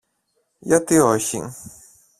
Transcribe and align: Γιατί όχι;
Γιατί 0.59 0.97
όχι; 0.99 1.41